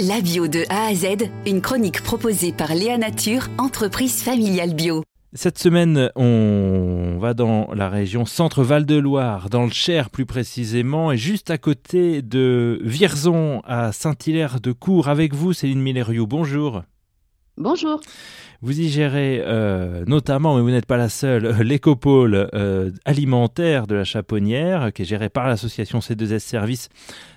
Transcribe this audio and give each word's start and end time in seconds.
La 0.00 0.20
bio 0.20 0.48
de 0.48 0.64
A 0.70 0.86
à 0.86 0.94
Z, 0.94 1.30
une 1.46 1.60
chronique 1.60 2.02
proposée 2.02 2.52
par 2.52 2.74
Léa 2.74 2.98
Nature, 2.98 3.46
entreprise 3.58 4.24
familiale 4.24 4.74
bio. 4.74 5.04
Cette 5.34 5.56
semaine, 5.56 6.10
on 6.16 7.16
va 7.20 7.32
dans 7.32 7.68
la 7.72 7.88
région 7.88 8.24
Centre-Val 8.26 8.86
de 8.86 8.96
Loire, 8.96 9.50
dans 9.50 9.62
le 9.62 9.70
Cher 9.70 10.10
plus 10.10 10.26
précisément, 10.26 11.12
et 11.12 11.16
juste 11.16 11.48
à 11.50 11.58
côté 11.58 12.22
de 12.22 12.80
Vierzon, 12.82 13.62
à 13.64 13.92
Saint-Hilaire 13.92 14.60
de 14.60 14.72
Cour. 14.72 15.06
Avec 15.06 15.32
vous, 15.32 15.52
Céline 15.52 15.80
Milleriou. 15.80 16.26
Bonjour. 16.26 16.82
Bonjour. 17.56 18.00
Vous 18.62 18.80
y 18.80 18.88
gérez 18.88 19.42
euh, 19.44 20.04
notamment, 20.06 20.56
mais 20.56 20.62
vous 20.62 20.70
n'êtes 20.70 20.86
pas 20.86 20.96
la 20.96 21.10
seule, 21.10 21.44
euh, 21.60 21.62
l'écopôle 21.62 22.48
euh, 22.54 22.90
alimentaire 23.04 23.86
de 23.86 23.94
la 23.94 24.04
Chaponnière, 24.04 24.90
qui 24.90 25.02
est 25.02 25.04
géré 25.04 25.28
par 25.28 25.46
l'association 25.46 25.98
C2S 25.98 26.38
Service. 26.38 26.88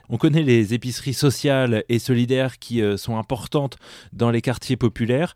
On 0.09 0.15
connaît 0.15 0.41
les 0.41 0.73
épiceries 0.73 1.13
sociales 1.13 1.83
et 1.89 1.99
solidaires 1.99 2.59
qui 2.59 2.81
sont 2.95 3.17
importantes 3.17 3.75
dans 4.13 4.31
les 4.31 4.41
quartiers 4.41 4.77
populaires 4.77 5.35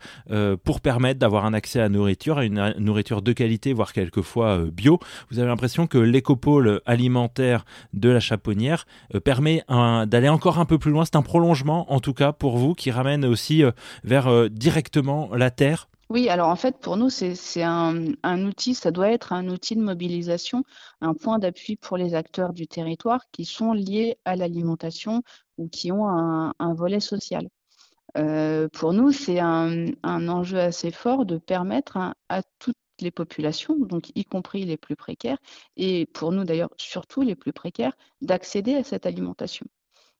pour 0.63 0.80
permettre 0.80 1.20
d'avoir 1.20 1.44
un 1.44 1.53
accès 1.53 1.81
à 1.81 1.89
nourriture, 1.89 2.38
à 2.38 2.45
une 2.45 2.73
nourriture 2.77 3.22
de 3.22 3.34
qualité, 3.34 3.73
voire 3.73 3.91
quelquefois 3.91 4.59
bio. 4.72 4.98
Vous 5.30 5.39
avez 5.39 5.50
l'impression 5.50 5.88
que 5.88 5.98
l'écopôle 5.98 6.80
alimentaire 6.86 7.66
de 7.91 8.08
la 8.08 8.22
Chaponnière 8.22 8.86
permet 9.25 9.66
d'aller 9.67 10.30
encore 10.30 10.58
un 10.58 10.63
peu 10.63 10.80
plus 10.80 10.91
loin. 10.91 11.03
C'est 11.03 11.17
un 11.17 11.22
prolongement, 11.22 11.91
en 11.91 12.00
tout 12.00 12.13
cas, 12.13 12.31
pour 12.31 12.58
vous, 12.58 12.73
qui 12.73 12.91
ramène 12.91 13.25
aussi 13.25 13.63
vers 14.05 14.30
directement 14.71 15.35
la 15.35 15.52
terre? 15.52 15.89
Oui, 16.09 16.27
alors 16.30 16.49
en 16.49 16.55
fait, 16.55 16.77
pour 16.77 16.98
nous, 16.98 17.09
c'est 17.09 17.63
un, 17.63 18.45
outil, 18.45 18.73
ça 18.73 18.91
doit 18.91 19.11
être 19.11 19.34
un 19.34 19.47
outil 19.47 19.75
de 19.75 19.81
mobilisation, 19.81 20.63
un 20.99 21.13
point 21.13 21.39
d'appui 21.39 21.77
pour 21.77 21.97
les 21.97 22.16
acteurs 22.16 22.53
du 22.53 22.67
territoire 22.67 23.21
qui 23.31 23.45
sont 23.45 23.73
liés 23.73 24.17
à 24.25 24.35
l'alimentation 24.35 25.23
ou 25.57 25.70
qui 25.70 25.91
ont 25.91 26.07
un, 26.07 26.73
volet 26.73 26.99
social. 26.99 27.47
Euh, 28.17 28.67
pour 28.73 28.91
nous, 28.94 29.11
c'est 29.11 29.39
un, 29.39 29.94
enjeu 30.03 30.59
assez 30.59 30.91
fort 30.91 31.25
de 31.25 31.38
permettre 31.38 31.97
à 32.27 32.42
toutes 32.59 32.75
les 32.99 33.11
populations, 33.11 33.77
donc 33.77 34.11
y 34.16 34.25
compris 34.25 34.66
les 34.66 34.77
plus 34.77 34.97
précaires, 34.97 35.38
et 35.77 36.08
pour 36.08 36.31
nous 36.31 36.44
d'ailleurs 36.44 36.72
surtout 36.77 37.22
les 37.22 37.36
plus 37.36 37.53
précaires, 37.53 37.94
d'accéder 38.22 38.75
à 38.75 38.83
cette 38.83 39.05
alimentation 39.05 39.66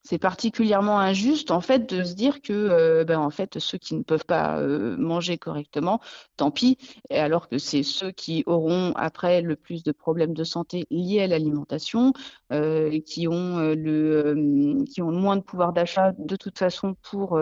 c'est 0.02 0.18
particulièrement 0.18 0.98
injuste 0.98 1.50
en 1.50 1.60
fait 1.60 1.88
de 1.88 2.02
se 2.04 2.14
dire 2.14 2.42
que 2.42 2.52
euh, 2.52 3.04
ben, 3.04 3.18
en 3.18 3.30
fait 3.30 3.58
ceux 3.58 3.78
qui 3.78 3.94
ne 3.94 4.02
peuvent 4.02 4.24
pas 4.24 4.58
euh, 4.58 4.96
manger 4.96 5.38
correctement, 5.38 6.00
tant 6.36 6.50
pis, 6.50 6.78
alors 7.10 7.48
que 7.48 7.58
c'est 7.58 7.82
ceux 7.82 8.10
qui 8.10 8.42
auront 8.46 8.92
après 8.96 9.42
le 9.42 9.56
plus 9.56 9.82
de 9.84 9.92
problèmes 9.92 10.34
de 10.34 10.44
santé 10.44 10.86
liés 10.90 11.22
à 11.22 11.26
l'alimentation, 11.28 12.12
euh, 12.52 13.00
qui 13.00 13.28
ont 13.28 13.58
le 13.58 14.84
qui 14.92 15.02
ont 15.02 15.12
moins 15.12 15.36
de 15.36 15.42
pouvoir 15.42 15.72
d'achat 15.72 16.12
de 16.18 16.36
toute 16.36 16.58
façon 16.58 16.94
pour 17.02 17.40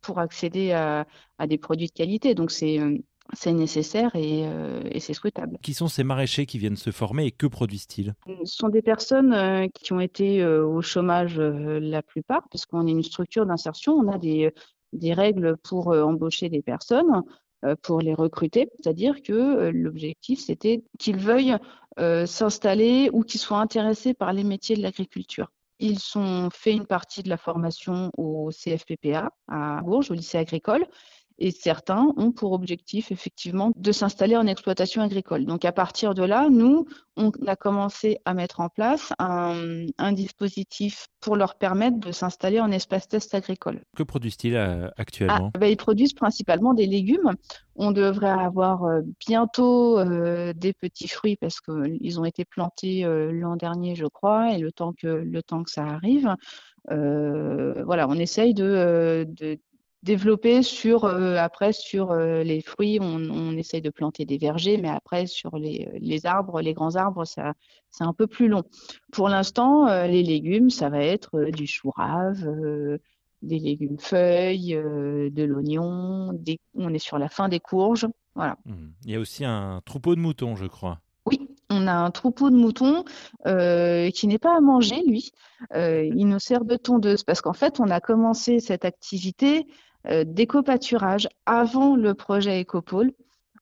pour 0.00 0.18
accéder 0.18 0.72
à, 0.72 1.06
à 1.38 1.46
des 1.46 1.58
produits 1.58 1.86
de 1.86 1.92
qualité. 1.92 2.34
Donc 2.34 2.50
c'est 2.50 2.78
c'est 3.32 3.52
nécessaire 3.52 4.10
euh, 4.14 4.82
et, 4.90 5.00
c'est 5.00 5.14
souhaitable. 5.14 5.58
Qui 5.62 5.74
sont 5.74 5.88
ces 5.88 6.04
maraîchers 6.04 6.46
qui 6.46 6.58
viennent 6.58 6.76
se 6.76 6.90
former 6.90 7.26
et 7.26 7.30
que 7.30 7.46
produisent-ils? 7.46 8.14
Ce 8.44 8.56
sont 8.56 8.68
des 8.68 8.82
personnes 8.82 9.32
euh, 9.32 9.66
qui 9.74 9.92
ont 9.92 10.00
été 10.00 10.42
euh, 10.42 10.66
au 10.66 10.82
chômage 10.82 11.38
la 11.38 12.02
plupart, 12.02 12.48
puisqu'on 12.48 12.86
est 12.86 12.92
une 12.92 13.02
structure 13.02 13.46
d'insertion, 13.46 13.94
on 13.94 14.08
a 14.08 14.18
des, 14.18 14.52
des 14.92 15.12
règles 15.12 15.56
pour 15.58 15.88
embaucher 15.88 16.48
des 16.48 16.62
personnes, 16.62 17.22
pour 17.82 18.00
les 18.00 18.14
recruter, 18.14 18.70
c'est-à-dire 18.80 19.22
que 19.22 19.68
l'objectif 19.68 20.40
c'était 20.40 20.82
qu'ils 20.98 21.18
veuillent 21.18 21.56
s'installer 22.26 23.10
ou 23.12 23.22
qu'ils 23.22 23.40
soient 23.40 23.58
intéressés 23.58 24.14
par 24.14 24.32
les 24.32 24.44
métiers 24.44 24.76
de 24.76 24.82
l'agriculture. 24.82 25.50
Ils 25.78 25.98
ont 26.16 26.48
fait 26.50 26.72
une 26.72 26.86
partie 26.86 27.22
de 27.22 27.28
la 27.28 27.36
formation 27.36 28.10
au 28.16 28.50
CFPPA 28.50 29.30
à 29.48 29.80
Bourges, 29.82 30.10
au 30.10 30.14
lycée 30.14 30.38
agricole, 30.38 30.86
et 31.40 31.50
certains 31.50 32.12
ont 32.16 32.32
pour 32.32 32.52
objectif 32.52 33.10
effectivement 33.10 33.72
de 33.74 33.92
s'installer 33.92 34.36
en 34.36 34.46
exploitation 34.46 35.02
agricole. 35.02 35.46
Donc 35.46 35.64
à 35.64 35.72
partir 35.72 36.14
de 36.14 36.22
là, 36.22 36.48
nous, 36.50 36.86
on 37.16 37.32
a 37.46 37.56
commencé 37.56 38.18
à 38.24 38.34
mettre 38.34 38.60
en 38.60 38.68
place 38.68 39.12
un, 39.18 40.12
dispositif 40.12 41.06
pour 41.20 41.36
leur 41.36 41.56
permettre 41.56 41.98
de 41.98 42.12
s'installer 42.12 42.60
en 42.60 42.70
espace 42.70 43.08
test 43.08 43.34
agricole. 43.34 43.82
Que 43.96 44.02
produisent-ils 44.02 44.56
euh, 44.56 44.88
actuellement? 44.96 45.50
Ah, 45.54 45.58
ben, 45.58 45.66
Ils 45.66 45.76
produisent 45.76 46.14
principalement 46.14 46.74
des 46.74 46.86
légumes. 46.86 47.34
On 47.76 47.90
devrait 47.92 48.28
avoir 48.28 48.84
euh, 48.84 49.00
bientôt 49.26 49.98
euh, 49.98 50.52
des 50.54 50.72
petits 50.72 51.08
fruits 51.08 51.36
parce 51.36 51.60
qu'ils 51.60 52.20
ont 52.20 52.24
été 52.24 52.44
plantés 52.44 53.02
l'an 53.32 53.56
dernier, 53.56 53.94
je 53.94 54.06
crois, 54.06 54.52
et 54.52 54.58
le 54.58 54.72
temps 54.72 54.92
que, 54.92 55.06
le 55.06 55.42
temps 55.42 55.62
que 55.62 55.70
ça 55.70 55.84
arrive. 55.84 56.34
voilà, 56.88 58.08
on 58.08 58.14
essaye 58.14 58.54
de, 58.54 59.26
de 59.28 59.58
développer 60.02 60.62
sur 60.62 61.04
euh, 61.04 61.36
après 61.36 61.72
sur 61.72 62.10
euh, 62.10 62.42
les 62.42 62.62
fruits 62.62 62.98
on, 63.00 63.20
on, 63.30 63.56
essaye 63.56 63.82
de 63.82 63.90
planter 63.90 64.24
des 64.24 64.38
vergers 64.38 64.78
mais 64.78 64.88
après 64.88 65.26
sur 65.26 65.56
les, 65.58 65.90
les 66.00 66.26
arbres 66.26 66.62
les 66.62 66.72
grands 66.72 66.96
arbres 66.96 67.26
ça 67.26 67.52
c'est 67.90 68.04
un 68.04 68.14
peu 68.14 68.26
plus 68.26 68.48
long 68.48 68.62
pour 69.12 69.28
l'instant 69.28 69.88
euh, 69.88 70.06
les 70.06 70.22
légumes 70.22 70.70
ça 70.70 70.88
va 70.88 71.04
être 71.04 71.50
du 71.50 71.66
chou 71.66 71.90
rave 71.90 72.46
des 73.42 73.58
légumes 73.58 73.98
feuilles 73.98 74.74
de 74.74 75.44
l'oignon 75.44 76.32
on 76.74 76.94
est 76.94 76.98
sur 76.98 77.18
la 77.18 77.28
fin 77.28 77.48
des 77.48 77.60
courges 77.60 78.06
voilà 78.34 78.56
mmh. 78.64 78.74
il 79.04 79.10
y 79.10 79.16
a 79.16 79.20
aussi 79.20 79.44
un 79.44 79.82
troupeau 79.84 80.14
de 80.14 80.20
moutons 80.20 80.56
je 80.56 80.66
crois 80.66 81.00
oui, 81.26 81.50
on 81.68 81.86
a 81.86 81.92
un 81.92 82.10
troupeau 82.10 82.48
de 82.48 82.56
moutons 82.56 83.04
qui 83.44 84.26
n'est 84.26 84.38
pas 84.38 84.56
à 84.56 84.60
manger, 84.60 85.02
lui. 85.06 85.32
il 85.74 86.26
nous 86.26 86.38
sert 86.38 86.64
de 86.64 86.76
tondeuse 86.76 87.24
parce 87.24 87.42
qu'en 87.42 87.52
fait, 87.52 87.78
on 87.78 87.90
a 87.90 88.00
commencé 88.00 88.58
cette 88.58 88.86
activité 88.86 89.66
euh, 89.68 89.68
d'éco-pâturage 90.04 91.28
avant 91.46 91.96
le 91.96 92.14
projet 92.14 92.60
Écopôle. 92.60 93.12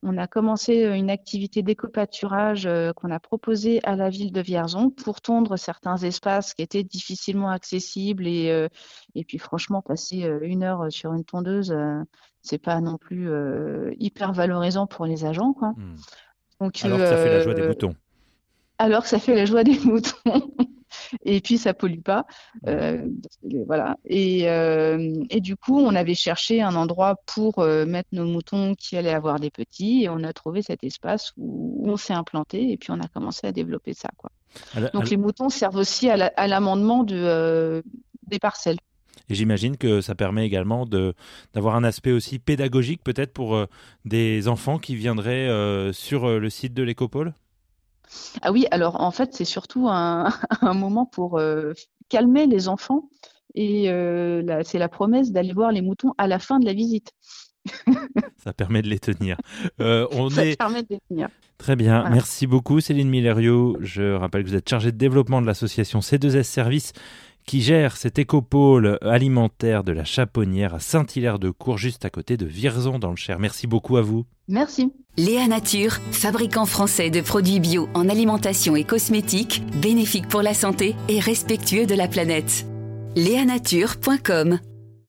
On 0.04 0.16
a 0.16 0.28
commencé 0.28 0.84
euh, 0.84 0.94
une 0.94 1.10
activité 1.10 1.62
d'éco-pâturage 1.62 2.66
euh, 2.66 2.93
qu'on 2.93 3.10
a 3.10 3.19
proposée 3.19 3.81
à 3.82 3.97
la 3.97 4.10
ville 4.10 4.31
de 4.31 4.41
Vierzon 4.41 4.91
pour 4.91 5.21
tondre 5.21 5.59
certains 5.59 5.97
espaces 5.97 6.54
qui 6.54 6.62
étaient 6.62 6.84
difficilement 6.84 7.50
accessibles 7.50 8.28
et, 8.28 8.69
et 9.16 9.25
puis 9.25 9.38
franchement 9.38 9.82
passer 9.82 10.31
une 10.43 10.62
heure 10.62 10.87
sur 10.91 11.12
une 11.15 11.25
tondeuse, 11.25 11.76
c'est 12.43 12.59
pas 12.59 12.81
non 12.81 12.97
plus 12.97 13.28
hyper 13.99 14.32
valorisant 14.32 14.87
pour 14.87 15.05
les 15.05 15.25
agents. 15.25 15.53
Quoi. 15.53 15.70
Hmm. 15.70 15.97
Donc, 16.60 16.84
alors 16.84 16.99
que 16.99 17.06
ça 17.06 17.16
fait 17.16 17.34
la 17.34 17.41
joie 17.41 17.55
des 17.55 17.66
moutons. 17.66 17.94
Alors 18.78 19.03
que 19.03 19.09
ça 19.09 19.19
fait 19.19 19.34
la 19.34 19.44
joie 19.47 19.65
des 19.65 19.78
moutons 19.84 20.53
et 21.24 21.41
puis 21.41 21.58
ça 21.58 21.74
pollue 21.74 22.00
pas. 22.00 22.26
Euh, 22.66 23.06
voilà. 23.66 23.96
Et, 24.04 24.48
euh, 24.48 25.14
et, 25.30 25.41
du 25.41 25.56
coup, 25.56 25.78
on 25.78 25.94
avait 25.94 26.14
cherché 26.14 26.62
un 26.62 26.74
endroit 26.74 27.16
pour 27.26 27.58
euh, 27.58 27.86
mettre 27.86 28.08
nos 28.12 28.24
moutons 28.24 28.74
qui 28.74 28.96
allaient 28.96 29.14
avoir 29.14 29.41
des 29.41 29.50
petits, 29.50 30.04
et 30.04 30.08
on 30.08 30.22
a 30.22 30.32
trouvé 30.32 30.62
cet 30.62 30.84
espace 30.84 31.32
où, 31.36 31.84
on 31.86 31.96
s'est 31.96 32.14
implanté, 32.14 32.72
et 32.72 32.76
puis 32.76 32.91
on 32.91 33.00
a 33.00 33.08
commencé 33.08 33.46
à 33.46 33.52
développer 33.52 33.94
ça. 33.94 34.08
Quoi. 34.16 34.30
Donc 34.92 35.10
les 35.10 35.16
moutons 35.16 35.48
servent 35.48 35.76
aussi 35.76 36.08
à 36.10 36.46
l'amendement 36.46 37.04
de, 37.04 37.82
des 38.26 38.38
parcelles. 38.38 38.78
Et 39.30 39.34
j'imagine 39.34 39.76
que 39.76 40.00
ça 40.00 40.14
permet 40.14 40.46
également 40.46 40.86
d'avoir 40.86 41.76
un 41.76 41.84
aspect 41.84 42.12
aussi 42.12 42.38
pédagogique 42.38 43.02
peut-être 43.04 43.32
pour 43.32 43.66
des 44.06 44.48
enfants 44.48 44.78
qui 44.78 44.96
viendraient 44.96 45.48
sur 45.92 46.40
le 46.40 46.50
site 46.50 46.72
de 46.72 46.82
l'écopole? 46.82 47.34
Ah 48.42 48.52
oui, 48.52 48.66
alors 48.70 49.00
en 49.00 49.10
fait, 49.10 49.34
c'est 49.34 49.44
surtout 49.44 49.88
un, 49.91 50.30
moment 50.62 51.06
pour 51.06 51.38
euh, 51.38 51.72
calmer 52.08 52.46
les 52.46 52.69
enfants 52.69 53.08
et 53.54 53.91
euh, 53.91 54.62
c'est 54.64 54.78
la 54.78 54.88
promesse 54.88 55.32
d'aller 55.32 55.52
voir 55.52 55.72
les 55.72 55.82
moutons 55.82 56.12
à 56.19 56.26
la 56.26 56.38
fin 56.38 56.58
de 56.58 56.66
la 56.66 56.72
visite. 56.72 57.12
Ça 58.44 58.52
permet 58.52 58.82
de 58.82 58.88
les 58.88 58.98
tenir. 58.98 59.36
Euh, 59.80 60.06
on 60.12 60.30
Ça 60.30 60.42
permet 60.56 60.82
de 60.82 60.88
les 60.91 61.00
tenir. 61.08 61.28
Très 61.58 61.76
bien. 61.76 62.08
Merci 62.08 62.46
beaucoup, 62.46 62.80
Céline 62.80 63.08
Millerio. 63.08 63.76
Je 63.80 64.14
rappelle 64.14 64.44
que 64.44 64.48
vous 64.48 64.54
êtes 64.54 64.69
chargée 64.69 64.92
de 64.92 64.96
développement 64.96 65.42
de 65.42 65.46
l'association 65.46 65.98
C2S 65.98 66.44
Service 66.44 66.92
qui 67.48 67.62
gère 67.62 67.97
cet 67.97 68.19
écopôle 68.19 68.98
alimentaire 69.00 69.82
de 69.82 69.91
la 69.91 70.04
Chaponnière 70.04 70.75
à 70.75 70.81
Saint-Hilaire-de-Cour, 70.81 71.78
juste 71.78 72.05
à 72.05 72.11
côté 72.11 72.37
de 72.37 72.44
Vierzon 72.44 72.99
dans 72.99 73.08
le 73.08 73.17
Cher. 73.17 73.38
Merci 73.38 73.67
beaucoup 73.67 73.96
à 73.96 74.02
vous. 74.02 74.26
Merci. 74.49 74.93
Léa 75.17 75.49
Nature, 75.49 75.94
fabricant 76.12 76.67
français 76.67 77.08
de 77.08 77.22
produits 77.22 77.58
bio 77.58 77.88
en 77.94 78.11
alimentation 78.11 78.76
et 78.76 78.84
cosmétiques, 78.84 79.62
bénéfique 79.81 80.28
pour 80.28 80.43
la 80.43 80.52
santé 80.52 80.94
et 81.08 81.20
respectueux 81.20 81.87
de 81.87 81.94
la 81.94 82.06
planète. 82.06 82.67
Léanature.com 83.17 84.58